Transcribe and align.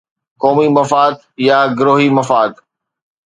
قومي 0.43 0.67
مفاد 0.77 1.15
يا 1.47 1.59
گروهي 1.79 2.09
مفاد؟ 2.17 2.53